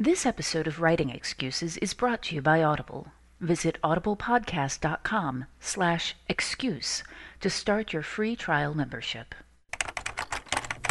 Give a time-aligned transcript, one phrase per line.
[0.00, 3.08] This episode of Writing Excuses is brought to you by Audible.
[3.40, 7.02] Visit audiblepodcast.com slash excuse
[7.40, 9.34] to start your free trial membership.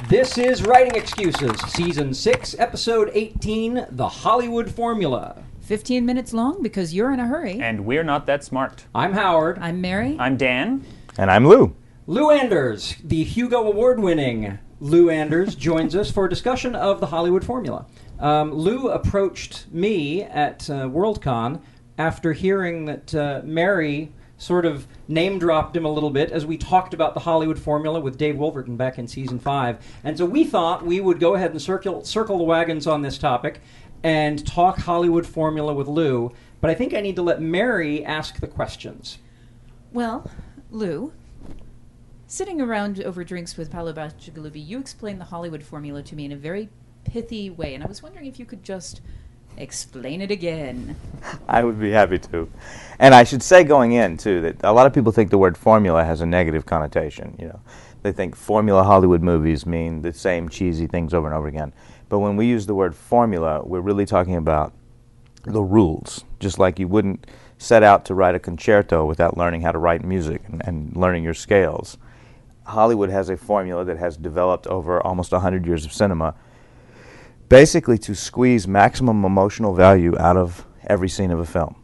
[0.09, 5.42] This is Writing Excuses, Season 6, Episode 18 The Hollywood Formula.
[5.62, 7.62] 15 minutes long because you're in a hurry.
[7.62, 8.88] And we're not that smart.
[8.94, 9.58] I'm Howard.
[9.60, 10.17] I'm Mary.
[10.20, 10.86] I'm Dan.
[11.17, 11.73] And I'm Lou.
[12.08, 17.08] Lou Anders, the Hugo Award winning Lou Anders, joins us for a discussion of the
[17.08, 17.86] Hollywood Formula.
[18.20, 21.62] Um, Lou approached me at uh, Worldcon
[21.98, 26.58] after hearing that uh, Mary sort of name dropped him a little bit as we
[26.58, 29.84] talked about the Hollywood formula with Dave Wolverton back in season five.
[30.04, 33.18] And so we thought we would go ahead and circle, circle the wagons on this
[33.18, 33.62] topic
[34.04, 36.32] and talk Hollywood formula with Lou.
[36.62, 39.18] But I think I need to let Mary ask the questions.
[39.92, 40.30] Well,
[40.70, 41.14] Lou,
[42.28, 46.32] sitting around over drinks with Paolo Bacigalupi, you explained the Hollywood formula to me in
[46.32, 46.70] a very
[47.08, 49.02] pithy way, and I was wondering if you could just
[49.58, 50.96] explain it again.
[51.48, 52.50] I would be happy to.
[53.00, 55.58] And I should say going in too that a lot of people think the word
[55.58, 57.60] formula has a negative connotation, you know.
[58.04, 61.73] They think formula Hollywood movies mean the same cheesy things over and over again.
[62.10, 64.73] But when we use the word formula, we're really talking about
[65.44, 67.26] the rules, just like you wouldn't
[67.58, 71.23] set out to write a concerto without learning how to write music and, and learning
[71.23, 71.98] your scales.
[72.66, 76.36] Hollywood has a formula that has developed over almost 100 years of cinema
[77.50, 81.76] basically to squeeze maximum emotional value out of every scene of a film.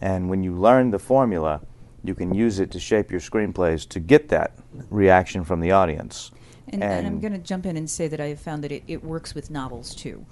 [0.00, 1.60] And when you learn the formula,
[2.02, 4.52] you can use it to shape your screenplays to get that
[4.90, 6.30] reaction from the audience.
[6.68, 8.82] And, and I'm going to jump in and say that I have found that it,
[8.86, 10.24] it works with novels too.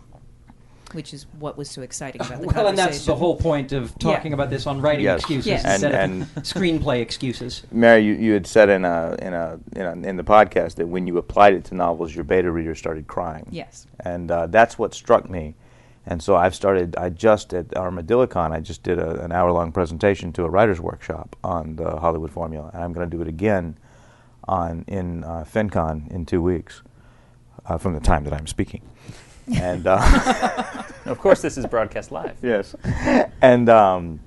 [0.92, 3.98] Which is what was so exciting about the well, and that's the whole point of
[3.98, 4.34] talking Yeah.
[4.36, 5.20] about this on writing Yes.
[5.20, 5.64] excuses Yes.
[5.64, 7.62] instead And- of screenplay excuses.
[7.72, 10.88] Mary, you, you had said in a, in a in a in the podcast that
[10.88, 13.46] when you applied it to novels, your beta reader started crying.
[13.50, 13.86] Yes.
[14.00, 15.54] and uh, that's what struck me.
[16.04, 16.96] And so I've started.
[16.96, 21.36] I just at ArmadilloCon, I just did a, an hour-long presentation to a writers' workshop
[21.44, 23.78] on the Hollywood formula, and I'm going to do it again
[24.48, 26.82] on in uh, FenCon in two weeks,
[27.66, 28.82] uh, from the time that I'm speaking.
[29.60, 29.98] And uh,
[31.06, 32.36] Of course, this is broadcast live.
[32.42, 32.76] yes,
[33.42, 34.20] and um,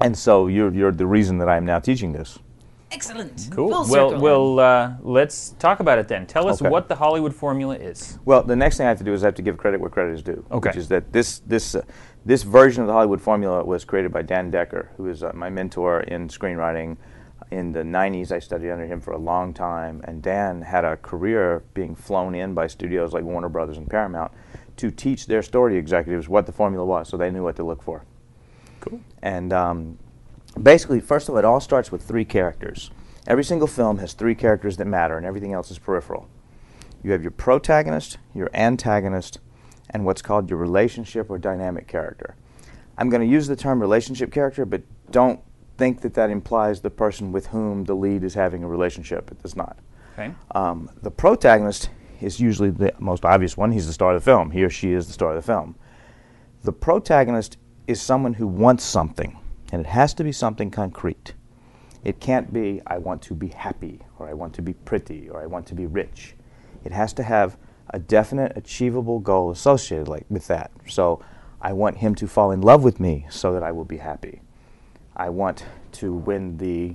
[0.00, 2.38] and so you're you're the reason that I'm now teaching this.
[2.92, 3.48] Excellent.
[3.50, 3.70] Cool.
[3.70, 6.26] Full well, well, uh, let's talk about it then.
[6.26, 6.68] Tell us Okay.
[6.70, 8.18] what the Hollywood formula is.
[8.26, 9.88] Well, the next thing I have to do is I have to give credit where
[9.90, 10.44] credit is due.
[10.50, 10.68] Okay.
[10.68, 11.82] Which is that this this uh,
[12.24, 15.50] this version of the Hollywood formula was created by Dan Decker, who is uh, my
[15.50, 16.96] mentor in screenwriting.
[17.52, 20.96] In the 90s, I studied under him for a long time, and Dan had a
[20.96, 24.32] career being flown in by studios like Warner Brothers and Paramount
[24.78, 27.82] to teach their story executives what the formula was, so they knew what to look
[27.82, 28.06] for.
[28.80, 29.02] Cool.
[29.20, 29.98] And um,
[30.62, 32.90] basically, first of all, it all starts with three characters.
[33.26, 36.30] Every single film has three characters that matter, and everything else is peripheral.
[37.02, 39.40] You have your protagonist, your antagonist,
[39.90, 42.34] and what's called your relationship or dynamic character.
[42.96, 44.80] I'm going to use the term relationship character, but
[45.10, 45.40] don't
[45.76, 49.30] think that that implies the person with whom the lead is having a relationship.
[49.30, 49.78] It does not.
[50.12, 50.34] Okay.
[50.54, 51.90] Um, the protagonist
[52.20, 53.72] is usually the most obvious one.
[53.72, 54.50] He's the star of the film.
[54.50, 55.76] He or she is the star of the film.
[56.62, 59.38] The protagonist is someone who wants something,
[59.72, 61.34] and it has to be something concrete.
[62.04, 65.42] It can't be, I want to be happy, or I want to be pretty, or
[65.42, 66.34] I want to be rich.
[66.84, 67.56] It has to have
[67.90, 70.70] a definite, achievable goal associated like, with that.
[70.88, 71.24] So,
[71.60, 74.42] I want him to fall in love with me so that I will be happy.
[75.16, 76.94] I want to win the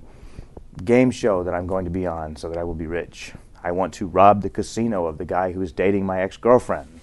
[0.83, 3.33] game show that I'm going to be on so that I will be rich.
[3.63, 6.99] I want to rob the casino of the guy who is dating my ex girlfriend.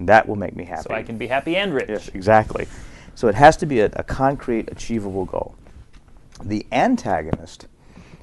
[0.00, 0.84] That will make me happy.
[0.88, 1.88] So I can be happy and rich.
[1.88, 2.66] Yes, exactly.
[3.14, 5.54] So it has to be a, a concrete, achievable goal.
[6.42, 7.66] The antagonist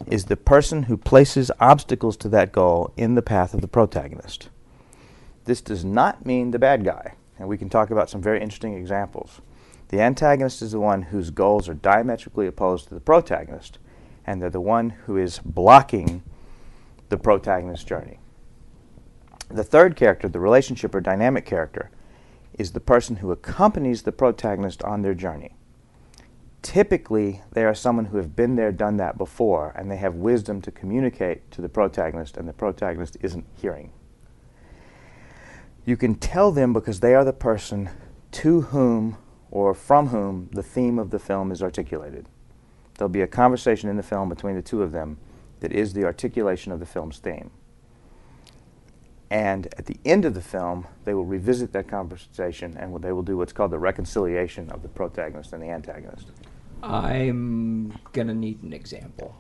[0.08, 4.50] is the person who places obstacles to that goal in the path of the protagonist.
[5.46, 7.14] This does not mean the bad guy.
[7.40, 9.42] and we can talk about some very interesting examples.
[9.90, 13.80] The antagonist is the one whose goals are diametrically opposed to the protagonist,
[14.26, 16.24] and they're the one who is blocking
[17.10, 18.20] the protagonist's journey.
[19.50, 21.90] The third character, the relationship or dynamic character,
[22.60, 25.56] is the person who accompanies the protagonist on their journey.
[26.62, 30.62] Typically, they are someone who have been there, done that before, and they have wisdom
[30.62, 33.94] to communicate to the protagonist, and the protagonist isn't hearing.
[35.86, 37.90] You can tell them because they are the person
[38.32, 39.16] to whom
[39.52, 42.28] or from whom the theme of the film is articulated.
[42.98, 45.18] There'll be a conversation in the film between the two of them
[45.60, 47.52] that is the articulation of the film's theme.
[49.30, 53.24] And at the end of the film, they will revisit that conversation and they will
[53.24, 56.32] do what's called the reconciliation of the protagonist and the antagonist.
[56.82, 59.36] I'm gonna need an example.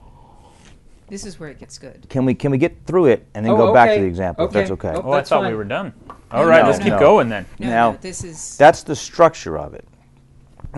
[1.07, 2.06] This is where it gets good.
[2.10, 4.45] Can we can we get through it and then Oh, go back to the example?
[4.45, 4.89] If that's okay.
[4.94, 5.94] Oh, Oh, I That's thought we were done.
[6.31, 6.83] All right, no, let's no.
[6.83, 7.00] keep No.
[7.00, 7.45] going then.
[7.60, 9.88] No, Now, no, this is That's the structure of it.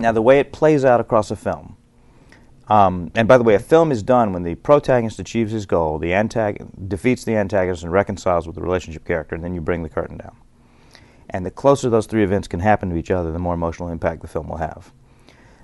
[0.02, 1.76] Now, the way it plays out across a film.
[2.68, 5.98] Um, and by the way, a film is done when the protagonist achieves his goal,
[5.98, 9.82] the antagonist defeats the antagonist, and reconciles with the relationship character, and then you bring
[9.82, 10.36] the curtain down.
[11.30, 14.22] And the closer those three events can happen to each other, the more emotional impact
[14.22, 14.92] the film will have.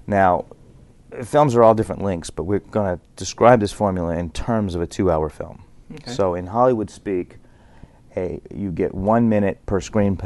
[0.06, 0.46] Now,
[1.24, 4.82] films are all different lengths, but we're going to describe this formula in terms of
[4.82, 5.62] a two-hour film.
[5.92, 6.10] Okay.
[6.10, 7.36] So, in Hollywood speak,
[8.16, 10.16] a, you get one minute per screen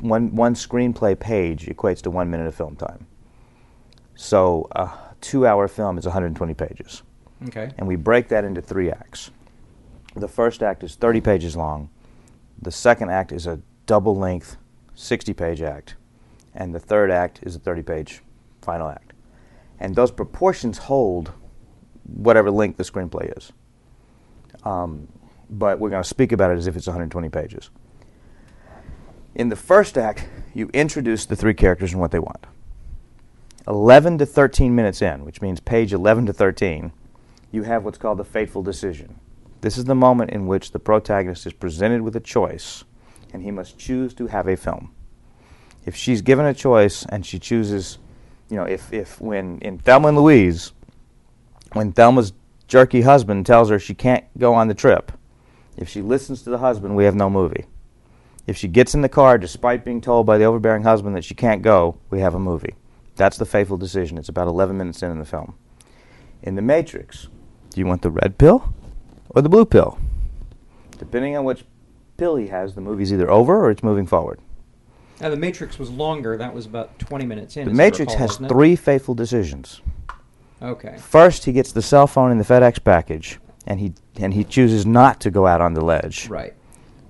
[0.00, 3.06] one one screenplay page equates to one minute of film time.
[4.16, 4.90] So a
[5.20, 7.02] two-hour film is 120 pages,
[7.48, 7.70] Okay.
[7.78, 9.30] and we break that into three acts.
[10.14, 11.90] The first act is 30 pages long.
[12.60, 14.56] The second act is a double-length
[14.96, 15.96] 60-page act,
[16.54, 18.22] and the third act is a 30-page
[18.62, 19.12] final act.
[19.78, 21.32] And those proportions hold
[22.04, 23.52] whatever length the screenplay is.
[24.64, 25.06] Um,
[25.50, 27.68] but we're going to speak about it as if it's 120 pages.
[29.34, 32.46] In the first act, you introduce the three characters and what they want.
[33.68, 36.92] 11 to 13 minutes in, which means page 11 to 13,
[37.50, 39.18] you have what's called the fateful decision.
[39.60, 42.84] This is the moment in which the protagonist is presented with a choice
[43.32, 44.94] and he must choose to have a film.
[45.84, 47.98] If she's given a choice and she chooses,
[48.48, 50.72] you know, if, if when in Thelma and Louise,
[51.72, 52.32] when Thelma's
[52.68, 55.12] jerky husband tells her she can't go on the trip,
[55.76, 57.66] if she listens to the husband, we have no movie.
[58.46, 61.34] If she gets in the car despite being told by the overbearing husband that she
[61.34, 62.74] can't go, we have a movie.
[63.16, 64.18] That's the fateful decision.
[64.18, 65.54] It's about 11 minutes in in the film.
[66.42, 67.28] In The Matrix,
[67.70, 68.72] do you want the red pill
[69.30, 69.98] or the blue pill?
[70.98, 71.64] Depending on which
[72.16, 74.38] pill he has, the movie's either over or it's moving forward.
[75.20, 76.36] Now, The Matrix was longer.
[76.36, 77.66] That was about 20 minutes in.
[77.66, 79.80] The Matrix recall, has three fateful decisions.
[80.60, 80.96] Okay.
[80.98, 84.86] First, he gets the cell phone in the FedEx package, and he and he chooses
[84.86, 86.28] not to go out on the ledge.
[86.28, 86.54] Right.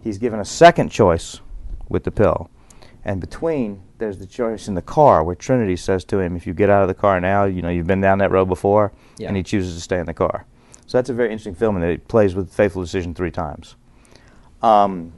[0.03, 1.41] He's given a second choice
[1.88, 2.50] with the pill,
[3.05, 6.52] and between there's the choice in the car where Trinity says to him, "If you
[6.54, 9.28] get out of the car now, you know you've been down that road before," Yeah.
[9.28, 10.44] and he chooses to stay in the car.
[10.87, 13.75] So that's a very interesting film, and it plays with fateful decision three times.
[14.62, 15.12] Um,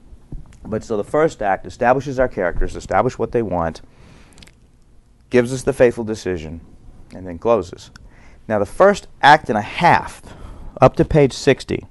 [0.65, 3.81] but so the first act establishes our characters, establish what they want,
[5.29, 6.61] gives us the fateful decision,
[7.13, 7.91] and then closes.
[8.47, 10.21] Now, the first act and a half,
[10.81, 11.85] up to page 60,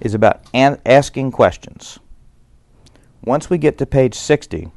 [0.00, 2.00] is about an- asking questions.
[3.24, 4.72] Once we get to page 60,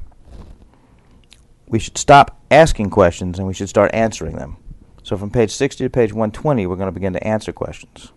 [1.68, 4.56] we should stop asking questions and we should start answering them.
[5.02, 8.12] So, from page 60 to page 120, we're going to begin to answer questions.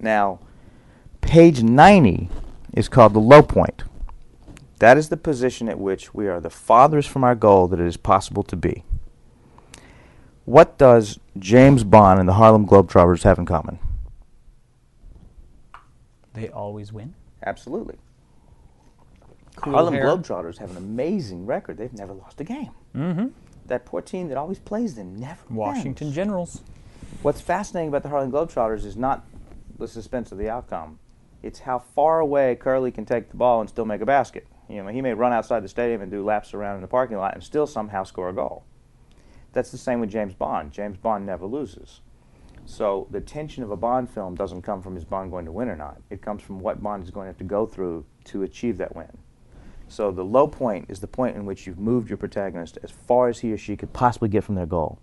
[0.00, 0.40] Now,
[1.20, 2.28] page 90
[2.72, 3.84] is called the low point.
[4.80, 7.86] That is the position at which we are the farthest from our goal that it
[7.86, 8.84] is possible to be.
[10.44, 13.78] What does James Bond and the Harlem Globetrotters have in common?
[16.34, 17.14] They always win.
[17.46, 17.96] Absolutely.
[19.56, 20.04] Cool Harlem hair.
[20.04, 21.78] Globetrotters have an amazing record.
[21.78, 22.70] They've never lost a game.
[22.94, 23.28] Mm-hmm.
[23.66, 26.16] That poor team that always plays them never Washington wins.
[26.16, 26.60] Generals.
[27.22, 29.24] What's fascinating about the Harlem Globetrotters is not
[29.78, 30.98] the suspense of the outcome.
[31.42, 34.46] It's how far away Curly can take the ball and still make a basket.
[34.68, 37.18] You know, he may run outside the stadium and do laps around in the parking
[37.18, 38.64] lot and still somehow score a goal.
[39.52, 40.72] That's the same with James Bond.
[40.72, 42.00] James Bond never loses.
[42.66, 45.68] So the tension of a Bond film doesn't come from is Bond going to win
[45.68, 46.00] or not.
[46.10, 48.96] It comes from what Bond is going to have to go through to achieve that
[48.96, 49.10] win.
[49.88, 53.28] So the low point is the point in which you've moved your protagonist as far
[53.28, 54.98] as he or she could possibly get from their goal.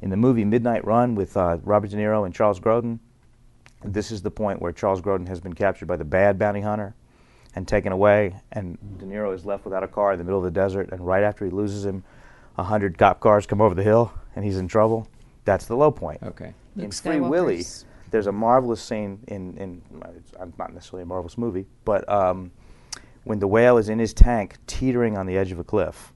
[0.00, 2.98] In the movie Midnight Run with uh, Robert De Niro and Charles Grodin,
[3.84, 6.94] this is the point where Charles Grodin has been captured by the bad bounty hunter
[7.54, 10.44] and taken away, and De Niro is left without a car in the middle of
[10.44, 10.90] the desert.
[10.90, 12.02] And right after he loses him,
[12.56, 15.08] a hundred cop cars come over the hill, and he's in trouble.
[15.44, 16.22] That's the low point.
[16.22, 16.54] Okay.
[16.76, 17.64] In Luke Free Willy,
[18.10, 19.82] there's a marvelous scene in in
[20.16, 22.50] it's not necessarily a marvelous movie, but um,
[23.24, 26.12] when the whale is in his tank teetering on the edge of a cliff.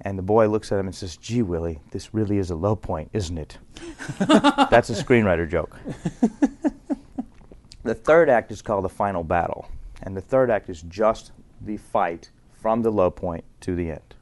[0.00, 2.76] And the boy looks at him and says, Gee, Willy, this really is a low
[2.76, 3.58] point, isn't it?
[4.18, 5.76] That's a screenwriter joke.
[7.82, 9.68] the third act is called the final battle.
[10.02, 14.14] And the third act is just the fight from the low point to the end.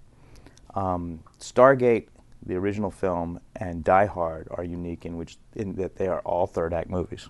[0.74, 2.06] Um, Stargate,
[2.44, 6.46] the original film, and Die Hard are unique in which in that they are all
[6.46, 7.28] third act movies.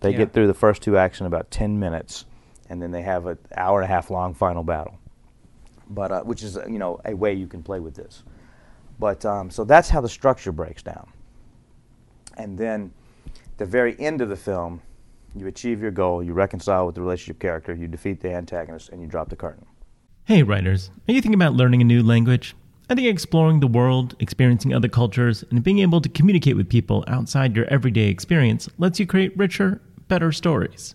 [0.00, 0.18] They Yeah.
[0.18, 2.26] get through the first two acts in about ten minutes,
[2.68, 4.98] and then they have an hour and a half long final battle.
[5.90, 8.22] But uh, which is you know a way you can play with this.
[8.98, 11.10] But um, so that's how the structure breaks down.
[12.36, 12.92] And then,
[13.58, 14.80] the very end of the film,
[15.36, 19.00] you achieve your goal, you reconcile with the relationship character, you defeat the antagonist, and
[19.00, 19.66] you drop the curtain.
[20.24, 22.54] Hey, writers, are you thinking about learning a new language?
[22.88, 27.04] I think exploring the world, experiencing other cultures, and being able to communicate with people
[27.08, 30.94] outside your everyday experience lets you create richer, better stories.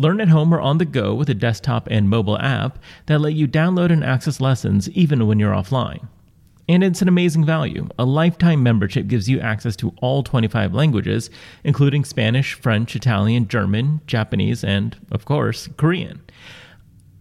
[0.00, 3.34] Learn at home or on the go with a desktop and mobile app that let
[3.34, 6.06] you download and access lessons even when you're offline.
[6.68, 7.88] And it's an amazing value.
[7.98, 11.30] A lifetime membership gives you access to all 25 languages,
[11.64, 16.20] including Spanish, French, Italian, German, Japanese, and, of course, Korean.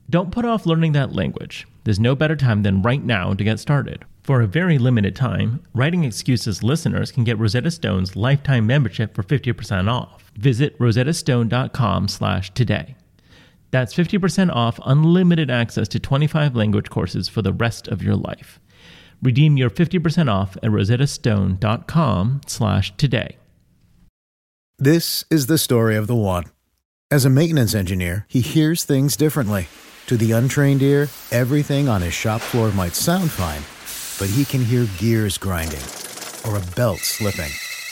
[0.10, 1.66] Don't put off learning that language.
[1.84, 4.06] There's no better time than right now to get started.
[4.24, 9.24] For a very limited time, Writing Excuses listeners can get Rosetta Stone's lifetime membership for
[9.24, 10.27] 50% off.
[10.38, 12.96] Visit rosettastone.com slash today.
[13.72, 18.60] That's 50% off unlimited access to 25 language courses for the rest of your life.
[19.22, 23.38] Redeem your 50% off at rosettastone.com slash today.
[24.80, 26.44] This is the story of the one.
[27.10, 29.68] As a maintenance engineer, he hears things differently.
[30.06, 33.64] To the untrained ear, everything on his shop floor might sound fine,
[34.20, 35.84] but he can hear gears grinding
[36.46, 37.52] or a belt slipping.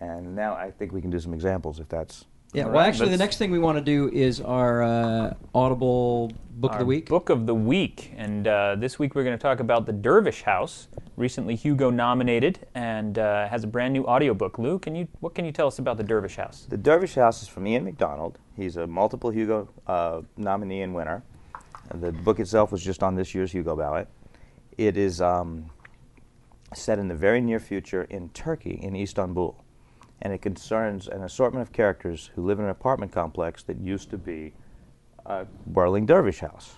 [0.00, 2.24] And now I think we can do some examples if that's.
[2.52, 5.34] Yeah, All well, right, actually, the next thing we want to do is our uh,
[5.54, 7.06] Audible Book of the Week.
[7.08, 8.14] Book of the Week.
[8.16, 12.60] And uh, this week we're going to talk about The Dervish House, recently Hugo nominated
[12.74, 14.58] and uh, has a brand new audiobook.
[14.58, 16.66] Lou, can you, what can you tell us about The Dervish House?
[16.68, 18.38] The Dervish House is from Ian McDonald.
[18.56, 21.22] He's a multiple Hugo uh, nominee and winner.
[21.94, 24.08] The book itself was just on this year's Hugo ballot.
[24.78, 25.70] It is um,
[26.74, 29.62] set in the very near future in Turkey, in Istanbul.
[30.22, 34.10] And it concerns an assortment of characters who live in an apartment complex that used
[34.10, 34.54] to be
[35.26, 36.76] a whirling dervish house.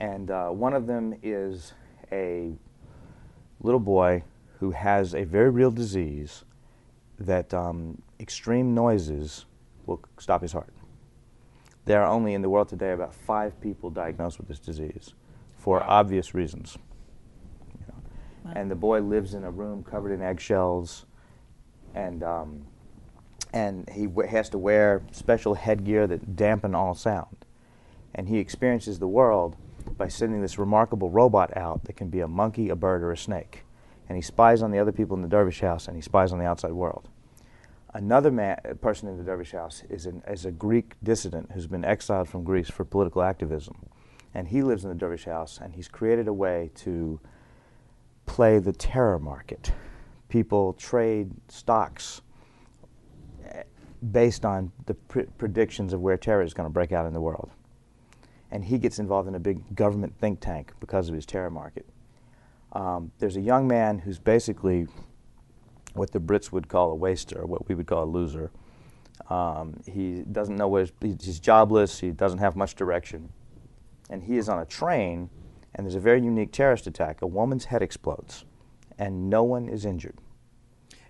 [0.00, 1.72] And uh, one of them is
[2.12, 2.52] a
[3.60, 4.22] little boy
[4.60, 6.44] who has a very real disease
[7.18, 9.46] that um, extreme noises
[9.86, 10.72] will stop his heart.
[11.84, 15.14] There are only in the world today about five people diagnosed with this disease
[15.56, 16.76] for obvious reasons.
[17.80, 18.52] You know.
[18.54, 21.06] And the boy lives in a room covered in eggshells,
[21.94, 22.66] and um,
[23.52, 27.44] and he has to wear special headgear that dampen all sound.
[28.14, 29.56] And he experiences the world
[29.96, 33.16] by sending this remarkable robot out that can be a monkey, a bird, or a
[33.16, 33.64] snake.
[34.08, 36.38] And he spies on the other people in the dervish house, and he spies on
[36.38, 37.08] the outside world.
[37.94, 41.84] Another man, person in the dervish house is, an, is a Greek dissident who's been
[41.84, 43.88] exiled from Greece for political activism.
[44.34, 47.18] And he lives in the dervish house, and he's created a way to
[48.26, 49.72] play the terror market.
[50.28, 52.22] People trade stocks
[53.44, 53.62] eh,
[54.12, 57.20] based on the pr- predictions of where terror is going to break out in the
[57.20, 57.50] world.
[58.50, 61.86] And he gets involved in a big government think tank because of his terror market.
[62.72, 64.86] Um, there's a young man who's basically
[65.94, 68.50] what the Brits would call a waster, what we would call a loser.
[69.30, 71.98] Um, he doesn't know where he's jobless.
[71.98, 73.30] He doesn't have much direction,
[74.08, 75.28] and he is on a train
[75.74, 77.22] and there's a very unique terrorist attack.
[77.22, 78.44] A woman's head explodes,
[78.98, 80.16] and no one is injured.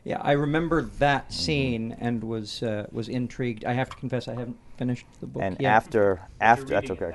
[0.05, 0.99] Yeah, I remember Mm-hmm.
[0.99, 3.65] that scene and was uh, was intrigued.
[3.65, 5.71] I have to confess, I haven't finished the book And yet.
[5.73, 7.13] after after that's okay.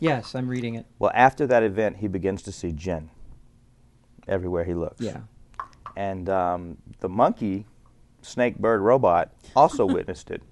[0.00, 0.86] yes, I'm reading it.
[0.98, 3.10] Well, after that event, he begins to see jinn
[4.28, 5.00] everywhere he looks.
[5.00, 5.20] Yeah.
[5.96, 7.66] And um, the monkey,
[8.22, 10.42] snake bird robot, also witnessed it,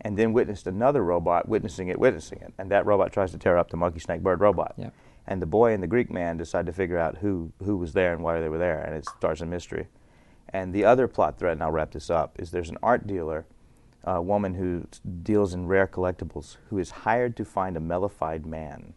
[0.00, 2.54] and then witnessed another robot witnessing it, witnessing it.
[2.58, 4.72] And that robot tries to tear up the monkey, snake bird robot.
[4.76, 4.90] Yeah.
[5.26, 8.12] And the boy and the Greek man decide to figure out who, who was there
[8.12, 9.86] and why they were there, and it starts a mystery.
[10.52, 13.46] And the other plot thread, and I'll wrap this up, is there's an art dealer,
[14.02, 14.86] a woman who
[15.22, 18.94] deals in rare collectibles, who is hired to find a mellified man.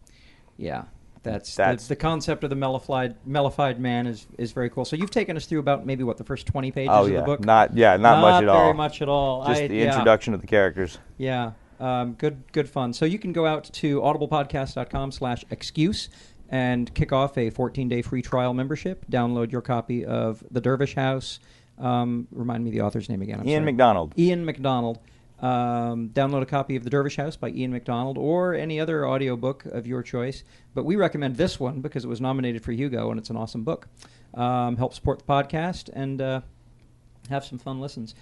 [0.56, 0.84] Yeah,
[1.22, 4.84] that's, That's- the, the concept of the mellified mellified man is is very cool.
[4.84, 7.20] So you've taken us through about maybe what the first twenty pages Oh of yeah,
[7.20, 7.40] the book.
[7.44, 8.56] not yeah, not, much at all.
[8.56, 9.46] Not very much at all.
[9.46, 9.92] Just I- the yeah.
[9.92, 10.98] introduction of the characters.
[11.18, 11.52] Yeah,
[11.84, 12.92] um, good good fun.
[12.94, 16.08] So you can go out to audiblepodcast.com slash excuse
[16.48, 19.04] and kick off a 14-day free trial membership.
[19.10, 21.40] Download your copy of The Dervish House.
[21.78, 23.40] Um, remind me the author's name again.
[23.40, 23.72] I'm Ian sorry.
[23.72, 24.14] McDonald.
[24.18, 24.98] Ian McDonald.
[25.40, 29.66] Um, download a copy of The Dervish House by Ian McDonald or any other audiobook
[29.66, 30.42] of your choice.
[30.74, 33.64] But we recommend this one because it was nominated for Hugo and it's an awesome
[33.64, 33.88] book.
[34.32, 36.40] Um, help support the podcast and uh,
[37.28, 38.14] have some fun listens.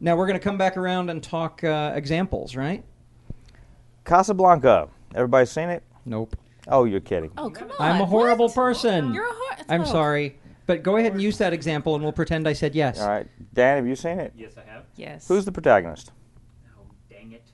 [0.00, 2.84] Now we're going to come back around and talk uh, examples, right?
[4.04, 4.88] Casablanca.
[5.14, 5.82] Everybody seen it?
[6.04, 6.36] Nope.
[6.68, 7.32] Oh, you're kidding.
[7.36, 7.76] Oh, come on.
[7.80, 8.54] I'm a horrible what?
[8.54, 9.12] person.
[9.12, 9.84] You're a hor- I'm oh.
[9.84, 10.38] sorry.
[10.66, 13.00] But go ahead and use that example and we'll pretend I said yes.
[13.00, 14.34] All right, Dan, have you seen it?
[14.36, 14.84] Yes, I have.
[14.96, 15.26] Yes.
[15.26, 16.12] Who's the protagonist?
[16.78, 17.50] Oh, dang it.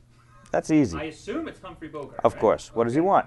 [0.50, 0.98] That's easy.
[0.98, 2.20] I assume it's Humphrey Bogart.
[2.24, 2.40] Of right?
[2.40, 2.74] course.
[2.74, 3.26] What does he want?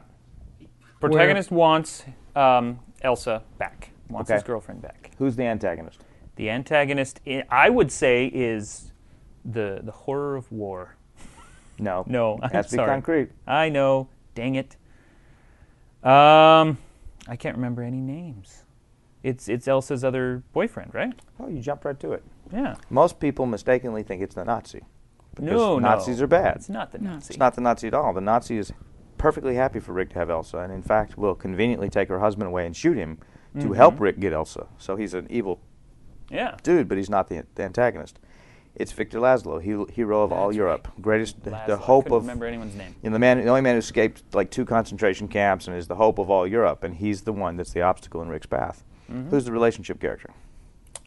[1.00, 2.03] Protagonist wants
[2.36, 3.91] um, Ilsa back.
[4.09, 4.36] Wants Okay.
[4.36, 5.12] his girlfriend back.
[5.17, 6.01] Who's the antagonist?
[6.36, 8.91] The antagonist, i I would say, is
[9.48, 10.96] the the horror of war.
[11.80, 12.04] No.
[12.08, 12.89] No, I'm Has to be sorry.
[12.89, 13.30] concrete.
[13.48, 14.10] I know.
[14.36, 14.75] Dang it.
[16.04, 16.77] Um,
[17.27, 18.63] I can't remember any names.
[19.24, 21.13] It's it's Ilsa's other boyfriend, right?
[21.39, 22.24] Oh, you jumped right to it.
[22.54, 22.75] Yeah.
[22.89, 24.82] Most people mistakenly think it's the Nazi.
[25.36, 26.24] Because no, Nazis no.
[26.24, 26.56] are bad.
[26.58, 27.32] It's not the Nazi.
[27.32, 28.13] It's not the Nazi at all.
[28.13, 28.71] The Nazi is
[29.17, 32.48] perfectly happy for Rick to have Ilsa, and in fact will conveniently take her husband
[32.48, 33.17] away and shoot him
[33.56, 33.74] to Mm-hmm.
[33.74, 34.67] help Rick get Ilsa.
[34.78, 35.60] So he's an evil
[36.30, 36.56] Yeah.
[36.63, 38.19] dude, but he's not the, the antagonist.
[38.80, 41.66] It's Victor Laszlo, he, hero of all That's Europe, greatest, the, Laszlo.
[41.66, 42.96] the I hope of remember anyone's name.
[43.02, 45.88] You know, the man, the only man who escaped like two concentration camps and is
[45.88, 48.84] the hope of all Europe, and he's the one that's the obstacle in Rick's path.
[49.12, 49.30] Mm-hmm.
[49.30, 50.30] Who's the relationship character?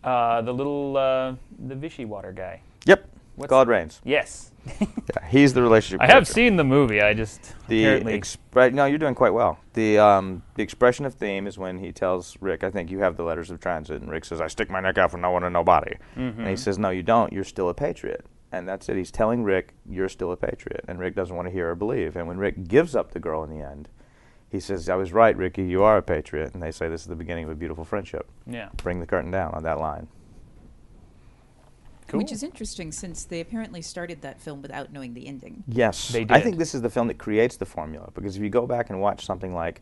[0.03, 1.35] Uh, the little uh,
[1.67, 2.63] the Vichy water guy.
[2.87, 3.09] Yep,
[3.41, 4.01] What's- Claude Rains.
[4.05, 4.47] Yes.
[4.81, 6.03] Yeah, he's the relationship.
[6.03, 7.01] I have seen the movie.
[7.01, 9.59] I just the apparently expre- No, you're doing quite well.
[9.73, 13.17] The um, the expression of theme is when he tells Rick, "I think you have
[13.17, 15.45] the letters of transit," and Rick says, "I stick my neck out for no one
[15.45, 16.41] and nobody," Mm-hmm.
[16.41, 17.33] and he says, "No, you don't.
[17.33, 18.97] You're still a patriot." And that's it.
[18.97, 22.15] He's telling Rick, "You're still a patriot," and Rick doesn't want to hear or believe.
[22.17, 23.89] And when Rick gives up the girl in the end,
[24.51, 25.63] he says, "I was right, Ricky.
[25.65, 28.29] You are a patriot." And they say, "This is the beginning of a beautiful friendship."
[28.47, 28.69] yeah.
[28.77, 30.07] Bring the curtain down on that line.
[32.11, 32.19] Cool.
[32.19, 35.63] Which is interesting since they apparently started that film without knowing the ending.
[35.69, 38.51] Yes, They I think this is the film that creates the formula because if you
[38.51, 39.81] go back and watch something like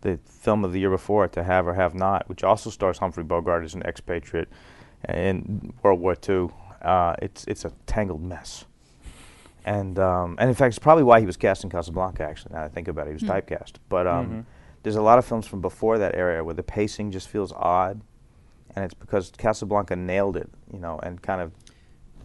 [0.00, 3.22] the film of the year before, To Have or Have Not, which also stars Humphrey
[3.22, 4.48] Bogart as an expatriate
[5.08, 6.48] in World War II,
[6.82, 8.64] uh, it's it's a tangled mess.
[9.64, 12.24] And um, and in fact, it's probably why he was cast in Casablanca.
[12.24, 13.74] Actually, now that I think about it, he was typecast.
[13.88, 14.44] But um, Mhm.
[14.82, 18.00] there's a lot of films from before that era where the pacing just feels odd,
[18.74, 21.52] and it's because Casablanca nailed it, you know, and kind of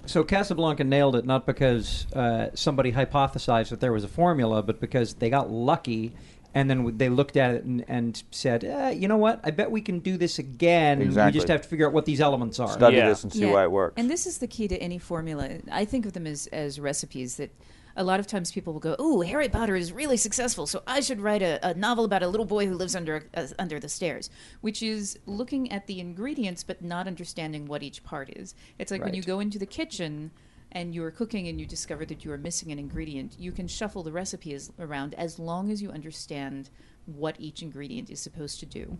[0.05, 4.79] So Casablanca nailed it not because uh, somebody hypothesized that there was a formula, but
[4.79, 6.13] because they got lucky,
[6.53, 9.39] and then they looked at it and, and said, eh, "You know what?
[9.43, 10.99] I bet we can do this again.
[10.99, 13.09] We just have to figure out what these elements are." study Yeah.
[13.09, 13.93] this and see why it works.
[13.97, 15.49] And this is the key to any formula.
[15.71, 17.51] I think of them as, as recipes that
[17.95, 20.99] a lot of times people will go, "Oh, Harry Potter is really successful, so I
[20.99, 23.89] should write a, a novel about a little boy who lives under uh, under the
[23.89, 24.29] stairs,"
[24.61, 28.55] which is looking at the ingredients but not understanding what each part is.
[28.79, 30.31] It's like when you go into the kitchen
[30.71, 34.01] and you're cooking and you discover that you are missing an ingredient, you can shuffle
[34.01, 36.69] the recipes around as long as you understand
[37.05, 38.97] what each ingredient is supposed to do.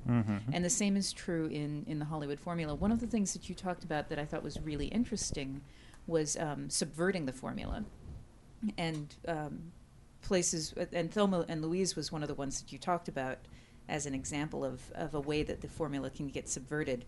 [0.53, 2.75] And the same is true in, in the Hollywood formula.
[2.75, 5.61] One of the things that you talked about that I thought was really interesting
[6.05, 7.85] was um, subverting the formula.
[8.77, 9.71] And um,
[10.21, 13.37] places, and Thelma and Louise was one of the ones that you talked about
[13.89, 17.05] as an example of, of a way that the formula can get subverted.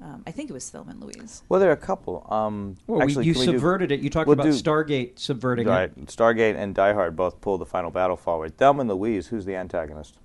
[0.00, 1.42] Um, I think it was Thelma and Louise.
[1.48, 2.26] Well, there are a couple.
[2.30, 4.00] Um, Well, actually, we, you can we do- subverted it.
[4.00, 5.90] You talked we'll about do- Stargate subverting Right.
[5.90, 6.06] it.
[6.06, 8.56] Stargate and Die Hard both pull the final battle forward.
[8.56, 10.18] Thelma and Louise, who's the antagonist?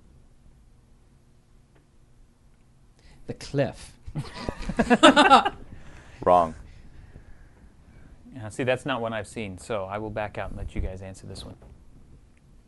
[3.26, 3.92] The cliff.
[6.24, 6.54] Wrong.
[8.34, 10.80] Yeah, see, that's not one I've seen, so I will back out and let you
[10.80, 11.54] guys answer this one.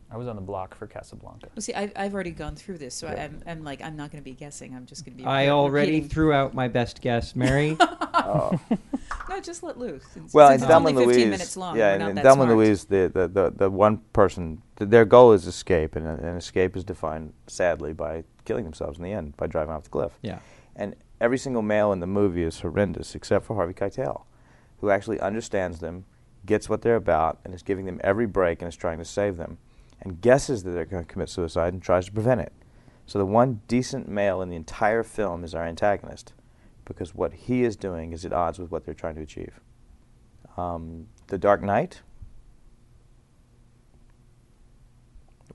[0.09, 1.49] I was on the block for Casablanca.
[1.53, 4.23] Well, see, I've, I've already gone through this, so I'm, I'm like, I'm not going
[4.23, 4.73] to be guessing.
[4.73, 5.27] I'm just going to be.
[5.27, 6.09] I already repeating.
[6.09, 7.77] threw out my best guess, Mary.
[8.19, 8.59] Oh.
[9.29, 10.03] No, just let loose.
[10.13, 11.77] Since, Well, since in it's Thelma only and 15 Louise, minutes long.
[11.77, 12.49] yeah, we're in, not in that and smart.
[12.49, 16.75] Louise, the, the, the, the one person, th- their goal is escape, and, and escape
[16.75, 20.13] is defined, sadly, by killing themselves in the end, by driving off the cliff.
[20.23, 20.39] yeah.
[20.75, 24.23] And every single male in the movie is horrendous, except for Harvey Keitel,
[24.79, 26.05] who actually understands them,
[26.45, 29.37] gets what they're about, and is giving them every break and is trying to save
[29.37, 29.57] them,
[30.01, 32.53] and guesses that they're going to commit suicide and tries to prevent it.
[33.05, 36.33] So the one decent male in the entire film is our antagonist,
[36.85, 39.59] because what he is doing is at odds with what they're trying to achieve.
[40.57, 42.01] Um, the Dark Knight.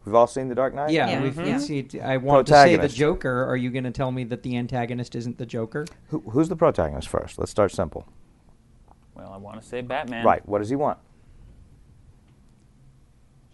[0.04, 0.90] We've all seen The Dark Knight.
[0.90, 1.22] Yeah, Yeah.
[1.22, 1.60] we've Mhm.
[1.60, 3.44] see, I want to say the Joker.
[3.44, 5.86] Are you going to tell me that the antagonist isn't the Joker?
[6.08, 7.38] Who, who's the protagonist first?
[7.38, 8.06] Let's start simple.
[9.14, 10.24] Well, I want to say Batman.
[10.24, 10.46] Right.
[10.48, 10.98] What does he want?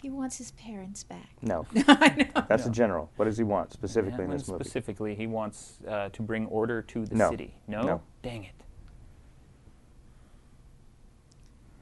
[0.00, 1.30] He wants his parents back.
[1.42, 1.66] No.
[1.88, 2.44] I know.
[2.48, 3.10] That's the general.
[3.16, 4.62] What does he want specifically in Batman this movie?
[4.64, 7.30] specifically, he wants uh, to bring order to the No.
[7.30, 7.54] city.
[7.66, 7.82] No?
[7.82, 8.00] No.
[8.22, 8.52] Dang it.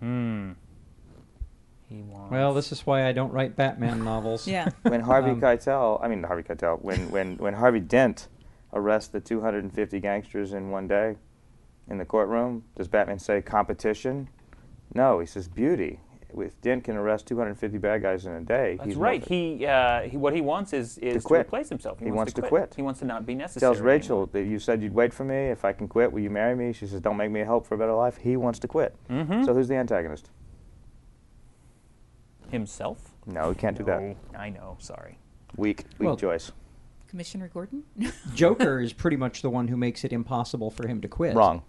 [0.01, 0.53] Hmm.
[1.89, 2.33] He wants.
[2.33, 4.47] Well, this is why I don't write Batman novels.
[4.57, 4.71] Yeah.
[4.83, 8.29] when Harvey Um, Keitel, I mean Harvey Keitel, when, when, when Harvey Dent
[8.73, 11.17] arrests the 250 gangsters in one day
[11.89, 14.29] in the courtroom, does Batman say competition?
[14.95, 16.01] No, he says beauty.
[16.39, 19.25] If Dent can arrest 250 bad guys in a day, That's he's right.
[19.27, 21.41] He, uh, he what he wants is is to, quit.
[21.47, 21.99] replace himself.
[22.01, 22.75] He wants to quit.
[22.77, 23.61] He wants to not be necessary.
[23.75, 24.29] tells Rachel anymore.
[24.33, 25.47] that you said you'd wait for me.
[25.47, 26.73] If I can quit, will you marry me?
[26.75, 28.95] She says, "Don't make me a hope for a better life." He wants to quit.
[29.09, 29.47] Mhm.
[29.47, 30.31] So who's the antagonist?
[32.51, 33.13] himself.
[33.27, 34.17] No, he can't do that.
[34.39, 34.77] I know.
[34.79, 35.19] Sorry.
[35.57, 36.53] Weak, weak Well- choice.
[37.09, 37.83] Commissioner Gordon?
[38.35, 41.35] Joker is pretty much the one who makes it impossible for him to quit.
[41.37, 41.63] Wrong.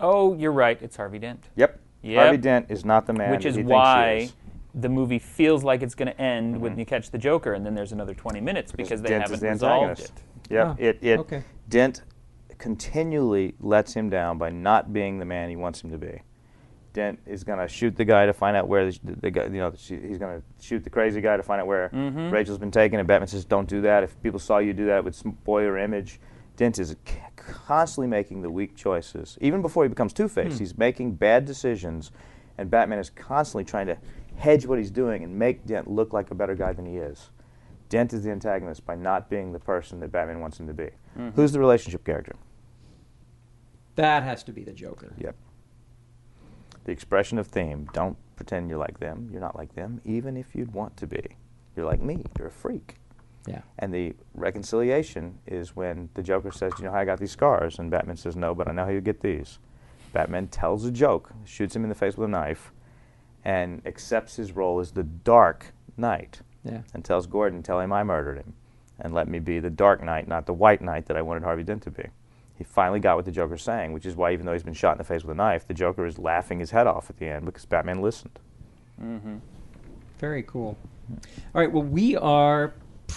[0.00, 0.80] Oh, you're right.
[0.82, 1.48] It's Harvey Dent.
[1.56, 1.80] Yep.
[2.02, 2.22] Yep.
[2.22, 3.30] Harvey Dent is not the man.
[3.30, 4.32] Which is he thinks he why is.
[4.74, 6.62] the movie feels like it's going to end Mm-hmm.
[6.62, 9.34] when you catch the Joker, and then there's another 20 minutes because they Dent haven't
[9.36, 10.12] is the resolved antagonist.
[10.48, 10.52] it.
[10.52, 10.66] Yep.
[10.68, 11.44] Ah, it, it, okay.
[11.68, 12.02] Dent
[12.58, 16.22] continually lets him down by not being the man he wants him to be.
[16.92, 19.44] Dent is going to shoot the guy to find out where the, the, the guy,
[19.44, 22.32] you know, he's going to shoot the crazy guy to find out where Mhm.
[22.32, 22.98] Rachel's been taken.
[22.98, 24.02] And Batman says, "Don't do that.
[24.02, 26.20] If people saw you do that, it would spoil your image."
[26.56, 26.96] Dent is
[27.36, 29.38] constantly making the weak choices.
[29.40, 30.58] Even before he becomes Two Face, hmm.
[30.58, 32.10] he's making bad decisions,
[32.58, 33.96] and Batman is constantly trying to
[34.36, 37.30] hedge what he's doing and make Dent look like a better guy than he is.
[37.88, 40.90] Dent is the antagonist by not being the person that Batman wants him to be.
[41.16, 41.30] Mm-hmm.
[41.30, 42.34] Who's the relationship character?
[43.94, 45.14] That has to be the Joker.
[45.18, 45.36] Yep.
[46.84, 47.88] The expression of theme.
[47.92, 49.28] Don't pretend you're like them.
[49.32, 51.36] You're not like them, even if you'd want to be.
[51.74, 52.24] You're like me.
[52.38, 52.96] You're a freak.
[53.46, 53.62] Yeah.
[53.78, 57.30] And the reconciliation is when the Joker says, "Do you know how I got these
[57.30, 59.58] scars?" And Batman says, "No, but I know how you get these."
[60.12, 62.72] Batman tells a joke, shoots him in the face with a knife,
[63.44, 66.40] and accepts his role as the Dark Knight.
[66.64, 66.82] Yeah.
[66.92, 68.54] And tells Gordon, "Tell him I murdered him,
[68.98, 71.62] and let me be the Dark Knight, not the White Knight that I wanted Harvey
[71.62, 72.08] Dent to be."
[72.56, 74.92] He finally got what the Joker's saying, which is why, even though he's been shot
[74.92, 77.28] in the face with a knife, the Joker is laughing his head off at the
[77.28, 78.38] end because Batman listened.
[79.00, 79.36] Mm-hmm.
[80.18, 80.78] Very cool.
[81.54, 81.70] All right.
[81.70, 82.72] Well, we are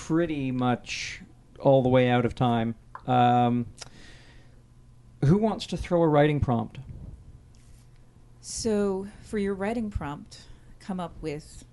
[0.07, 1.21] pretty much
[1.59, 2.73] all the way out of time.
[3.05, 3.65] Um,
[5.23, 6.79] who wants to throw a writing prompt?
[8.41, 10.39] So, for your writing prompt,
[10.79, 11.65] come up with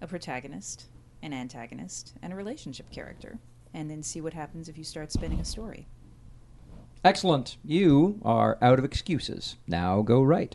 [0.00, 0.86] a protagonist,
[1.22, 3.38] an antagonist, and a relationship character,
[3.72, 5.86] and then see what happens if you start spinning a story.
[7.04, 7.56] Excellent.
[7.64, 9.56] You are out of excuses.
[9.66, 10.54] Now go right.